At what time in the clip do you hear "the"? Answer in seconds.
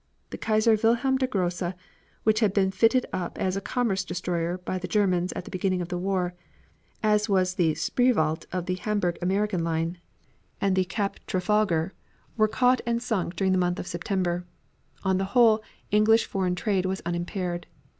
0.31-0.37, 4.79-4.87, 5.45-5.51, 5.89-5.97, 7.53-7.75, 8.65-8.73, 10.75-10.85, 13.51-13.59, 15.19-15.25